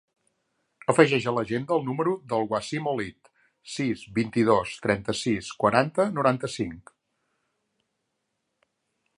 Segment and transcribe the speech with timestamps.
[0.93, 3.31] Afegeix a l'agenda el número del Wassim Olid:
[3.75, 6.95] sis, vint-i-dos, trenta-sis, quaranta, noranta-cinc.